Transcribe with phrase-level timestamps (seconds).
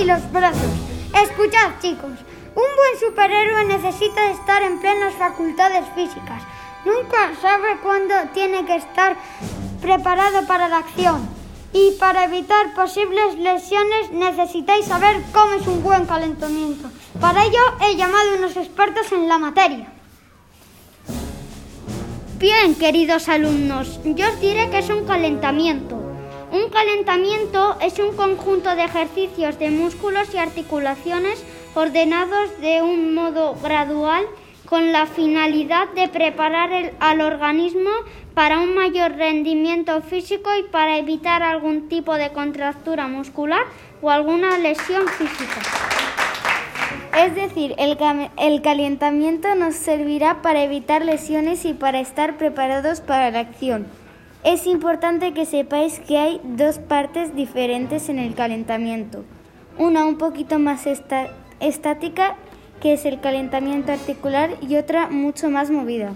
[0.00, 0.70] y los brazos.
[1.22, 2.12] Escuchad, chicos.
[2.54, 6.42] Un buen superhéroe necesita estar en plenas facultades físicas.
[6.84, 9.16] Nunca sabe cuándo tiene que estar
[9.80, 11.28] preparado para la acción.
[11.72, 16.90] Y para evitar posibles lesiones necesitáis saber cómo es un buen calentamiento.
[17.20, 19.92] Para ello he llamado a unos expertos en la materia.
[22.38, 25.97] Bien, queridos alumnos, yo os diré que es un calentamiento.
[26.50, 33.54] Un calentamiento es un conjunto de ejercicios de músculos y articulaciones ordenados de un modo
[33.62, 34.24] gradual
[34.64, 37.90] con la finalidad de preparar al organismo
[38.34, 43.62] para un mayor rendimiento físico y para evitar algún tipo de contractura muscular
[44.00, 45.60] o alguna lesión física.
[47.16, 53.40] Es decir, el, calentamiento nos servirá para evitar lesiones y para estar preparados para la
[53.40, 53.86] acción.
[54.44, 59.24] Es importante que sepáis que hay dos partes diferentes en el calentamiento.
[59.76, 62.36] Una un poquito más estática,
[62.80, 66.12] que es el calentamiento articular, y otra mucho más movida.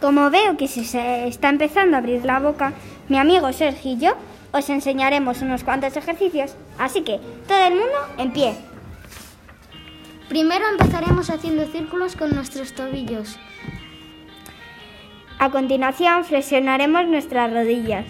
[0.00, 2.72] Como veo que se está empezando a abrir la boca,
[3.08, 4.12] mi amigo Sergio y yo
[4.52, 6.54] os enseñaremos unos cuantos ejercicios.
[6.78, 8.54] Así que, todo el mundo en pie.
[10.28, 13.38] Primero empezaremos haciendo círculos con nuestros tobillos.
[15.40, 18.06] A continuación flexionaremos nuestras rodillas.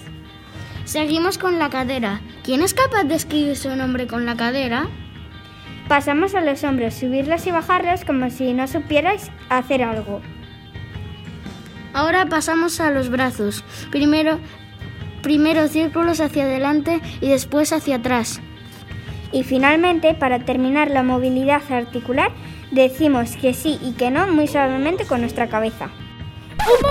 [0.84, 2.22] Seguimos con la cadera.
[2.42, 4.88] ¿Quién es capaz de escribir su nombre con la cadera?
[5.88, 10.22] Pasamos a los hombros, subirlos y bajarlos como si no supierais hacer algo.
[11.92, 13.62] Ahora pasamos a los brazos.
[13.90, 14.38] Primero,
[15.22, 18.40] primero círculos hacia adelante y después hacia atrás.
[19.32, 22.32] Y finalmente, para terminar la movilidad articular,
[22.70, 25.90] decimos que sí y que no muy suavemente con nuestra cabeza.
[26.68, 26.82] ¡Un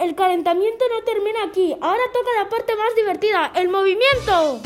[0.00, 1.76] El calentamiento no termina aquí.
[1.80, 4.60] Ahora toca la parte más divertida, el movimiento.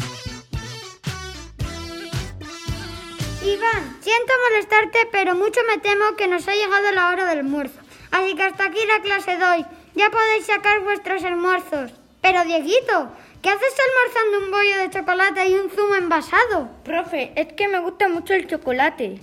[3.44, 7.78] Iván, siento molestarte, pero mucho me temo que nos ha llegado la hora del almuerzo.
[8.12, 9.66] Así que hasta aquí la clase de hoy.
[9.94, 11.90] Ya podéis sacar vuestros almuerzos.
[12.22, 13.10] Pero Dieguito,
[13.42, 16.70] ¿Qué haces almorzando un bollo de chocolate y un zumo envasado?
[16.82, 19.20] Profe, es que me gusta mucho el chocolate.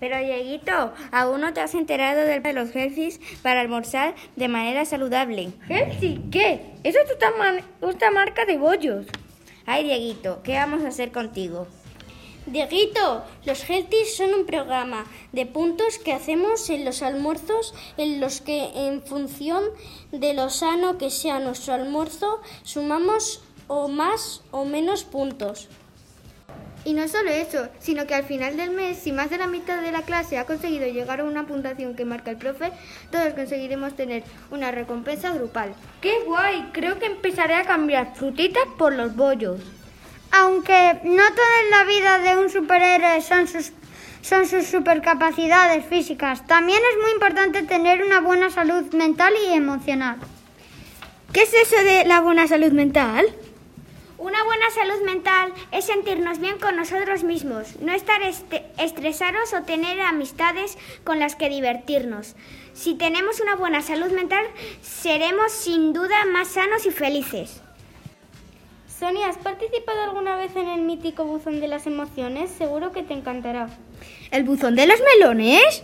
[0.00, 5.52] Pero Dieguito, aún no te has enterado de los healthies para almorzar de manera saludable.
[5.68, 6.22] ¿Healthy?
[6.32, 6.72] ¿Qué?
[6.82, 7.12] Eso es
[7.82, 9.06] otra marca de bollos.
[9.66, 11.68] Ay, Dieguito, ¿qué vamos a hacer contigo?
[12.46, 18.40] Dieguito, los Healthies son un programa de puntos que hacemos en los almuerzos en los
[18.40, 19.62] que en función
[20.10, 25.68] de lo sano que sea nuestro almuerzo sumamos o más o menos puntos.
[26.84, 29.82] Y no solo eso, sino que al final del mes, si más de la mitad
[29.82, 32.72] de la clase ha conseguido llegar a una puntuación que marca el profe,
[33.10, 35.74] todos conseguiremos tener una recompensa grupal.
[36.00, 36.70] ¡Qué guay!
[36.72, 39.60] Creo que empezaré a cambiar frutitas por los bollos.
[40.32, 43.72] Aunque no toda la vida de un superhéroe son sus,
[44.22, 50.16] son sus supercapacidades físicas, también es muy importante tener una buena salud mental y emocional.
[51.32, 53.26] ¿Qué es eso de la buena salud mental?
[54.20, 58.20] Una buena salud mental es sentirnos bien con nosotros mismos, no estar
[58.76, 62.36] estresados o tener amistades con las que divertirnos.
[62.74, 64.44] Si tenemos una buena salud mental,
[64.82, 67.62] seremos sin duda más sanos y felices.
[68.86, 72.50] Sonia, ¿has participado alguna vez en el mítico buzón de las emociones?
[72.50, 73.70] Seguro que te encantará.
[74.30, 75.82] ¿El buzón de los melones?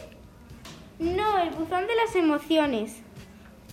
[0.99, 2.97] No, el buzón de las emociones.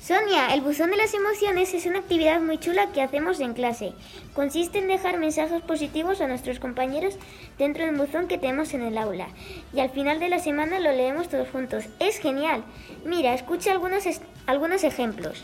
[0.05, 3.93] Sonia, el buzón de las emociones es una actividad muy chula que hacemos en clase.
[4.33, 7.15] Consiste en dejar mensajes positivos a nuestros compañeros
[7.57, 9.29] dentro del buzón que tenemos en el aula.
[9.73, 11.85] Y al final de la semana lo leemos todos juntos.
[11.99, 12.65] Es genial.
[13.05, 14.03] Mira, escucha algunos,
[14.45, 15.41] algunos ejemplos.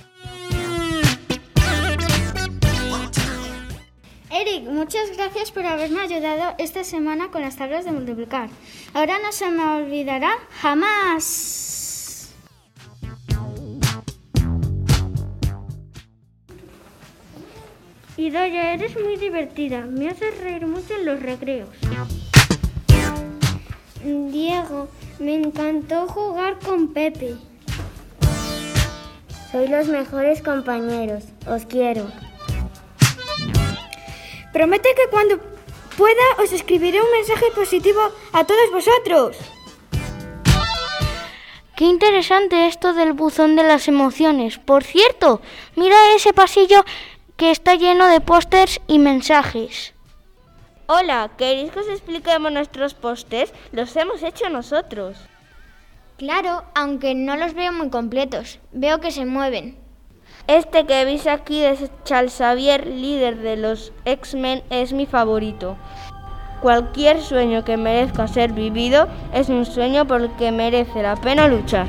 [4.30, 8.50] Eric, muchas gracias por haberme ayudado esta semana con las tablas de multiplicar.
[8.94, 11.59] Ahora no se me olvidará jamás.
[18.20, 19.86] Idoya, eres muy divertida.
[19.86, 21.70] Me haces reír mucho en los recreos.
[24.04, 24.90] Diego,
[25.20, 27.38] me encantó jugar con Pepe.
[29.54, 31.24] Soy los mejores compañeros.
[31.48, 32.12] Os quiero.
[34.52, 35.40] Promete que cuando
[35.98, 38.02] pueda os escribiré un mensaje positivo
[38.34, 39.38] a todos vosotros.
[41.78, 44.58] Qué interesante esto del buzón de las emociones.
[44.58, 45.40] Por cierto,
[45.78, 46.84] mira ese pasillo
[47.40, 49.94] que está lleno de pósters y mensajes.
[50.88, 53.54] Hola, ¿queréis que os expliquemos nuestros pósters?
[53.72, 55.16] Los hemos hecho nosotros.
[56.18, 58.60] Claro, aunque no los veo muy completos.
[58.74, 59.78] Veo que se mueven.
[60.48, 65.78] Este que veis aquí de Charles Xavier, líder de los X-Men, es mi favorito.
[66.62, 71.48] Cualquier sueño que merezca ser vivido es un sueño por el que merece la pena
[71.48, 71.88] luchar.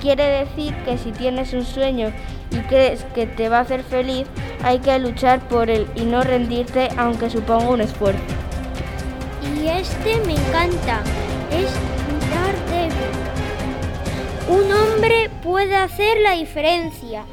[0.00, 2.12] Quiere decir que si tienes un sueño
[2.50, 4.26] y crees que te va a hacer feliz,
[4.62, 8.20] hay que luchar por él y no rendirte aunque suponga un esfuerzo.
[9.42, 11.02] Y este me encanta,
[11.50, 11.70] es
[12.30, 13.14] Daredevil.
[14.48, 17.24] Un hombre puede hacer la diferencia.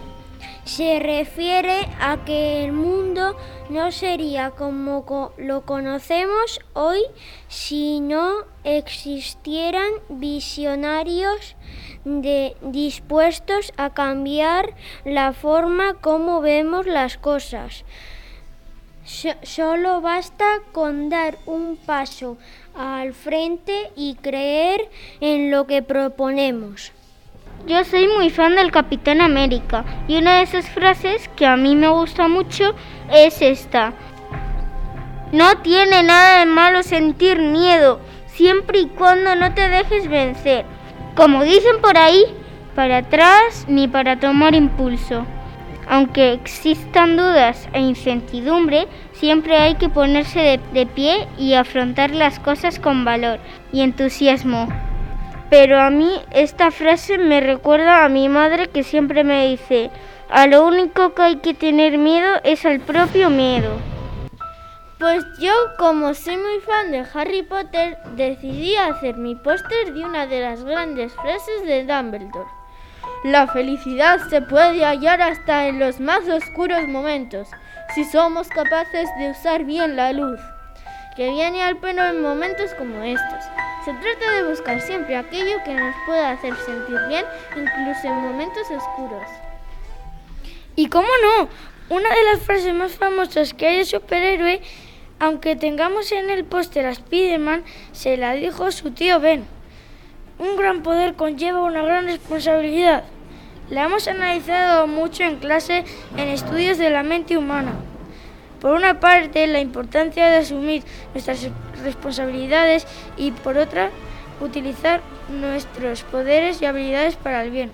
[0.76, 3.36] Se refiere a que el mundo
[3.70, 7.02] no sería como lo conocemos hoy
[7.50, 11.58] si no existieran visionarios
[12.62, 14.74] dispuestos a cambiar
[15.04, 17.84] la forma como vemos las cosas.
[19.44, 22.38] solo basta con dar un paso
[22.74, 24.90] al frente y creer
[25.20, 26.94] en lo que proponemos.
[27.68, 31.76] Yo soy muy fan del Capitán América y una de esas frases que a mí
[31.76, 32.74] me gusta mucho
[33.14, 33.94] es esta.
[35.32, 40.66] No tiene nada de malo sentir miedo, siempre y cuando no te dejes vencer.
[41.16, 42.24] Como dicen por ahí,
[42.76, 45.26] para atrás ni para tomar impulso.
[45.88, 52.40] Aunque existan dudas e incertidumbre, siempre hay que ponerse de, de, pie y afrontar las
[52.40, 53.40] cosas con valor
[53.72, 54.68] y entusiasmo.
[55.52, 59.92] Pero a mí esta frase me recuerda a mi madre que siempre me dice,
[60.30, 63.78] a lo único que hay que tener miedo es al propio miedo.
[64.98, 70.26] Pues yo, como soy muy fan de Harry Potter, decidí hacer mi póster de una
[70.26, 72.50] de las grandes frases de Dumbledore.
[73.26, 77.50] La felicidad se puede hallar hasta en los más oscuros momentos,
[77.94, 80.40] si somos capaces de usar bien la luz,
[81.18, 83.41] que viene al pelo en momentos como estos.
[83.86, 87.26] Se trata de buscar siempre aquello que nos pueda hacer sentir bien,
[87.56, 89.28] incluso en momentos oscuros.
[90.76, 91.50] ¿Y cómo no?
[91.90, 94.62] Una de las frases más famosas que hay de superhéroe
[95.22, 99.46] aunque tengamos en el póster a Spiderman, se la dijo su tío Ben.
[100.40, 103.04] Un gran poder conlleva una gran responsabilidad.
[103.70, 105.86] La hemos analizado mucho en clase
[106.18, 107.74] en estudios de la mente humana.
[108.62, 111.50] Por una parte, la importancia de asumir nuestras
[111.84, 112.86] responsabilidades
[113.18, 113.90] y por otra,
[114.40, 117.72] utilizar nuestros poderes y habilidades para el bien.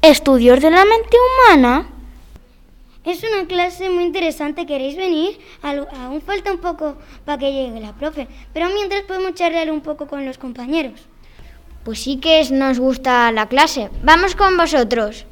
[0.00, 1.16] ¿Estudios de la mente
[1.50, 1.86] humana?
[3.04, 5.38] Es una clase muy interesante, ¿queréis venir?
[5.62, 10.06] Aún falta un poco para que llegue la profe, pero mientras podemos charlar un poco
[10.06, 11.00] con los compañeros.
[11.84, 13.90] Pues sí que nos gusta la clase.
[14.02, 15.26] Vamos con vosotros.